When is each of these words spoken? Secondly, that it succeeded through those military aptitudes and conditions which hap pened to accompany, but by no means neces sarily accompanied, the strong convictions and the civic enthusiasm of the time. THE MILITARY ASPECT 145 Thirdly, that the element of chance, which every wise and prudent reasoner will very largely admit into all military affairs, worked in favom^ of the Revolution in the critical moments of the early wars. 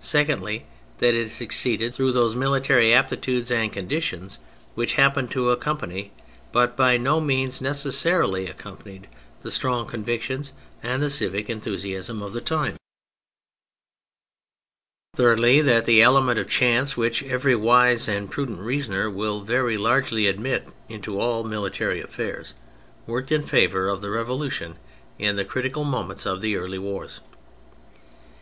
Secondly, 0.00 0.64
that 0.96 1.12
it 1.12 1.30
succeeded 1.30 1.92
through 1.92 2.12
those 2.12 2.34
military 2.34 2.94
aptitudes 2.94 3.50
and 3.50 3.70
conditions 3.70 4.38
which 4.74 4.94
hap 4.94 5.14
pened 5.14 5.28
to 5.32 5.50
accompany, 5.50 6.10
but 6.52 6.74
by 6.74 6.96
no 6.96 7.20
means 7.20 7.60
neces 7.60 7.92
sarily 7.92 8.48
accompanied, 8.48 9.08
the 9.42 9.50
strong 9.50 9.86
convictions 9.86 10.52
and 10.82 11.02
the 11.02 11.10
civic 11.10 11.50
enthusiasm 11.50 12.22
of 12.22 12.32
the 12.32 12.40
time. 12.40 12.76
THE 15.12 15.24
MILITARY 15.24 15.60
ASPECT 15.60 15.66
145 15.66 15.76
Thirdly, 15.76 15.76
that 15.76 15.84
the 15.84 16.00
element 16.02 16.38
of 16.38 16.48
chance, 16.48 16.96
which 16.96 17.22
every 17.24 17.54
wise 17.54 18.08
and 18.08 18.30
prudent 18.30 18.60
reasoner 18.60 19.10
will 19.10 19.42
very 19.42 19.76
largely 19.76 20.26
admit 20.28 20.66
into 20.88 21.20
all 21.20 21.44
military 21.44 22.00
affairs, 22.00 22.54
worked 23.06 23.30
in 23.30 23.42
favom^ 23.42 23.92
of 23.92 24.00
the 24.00 24.08
Revolution 24.10 24.78
in 25.18 25.36
the 25.36 25.44
critical 25.44 25.84
moments 25.84 26.24
of 26.24 26.40
the 26.40 26.56
early 26.56 26.78
wars. 26.78 27.20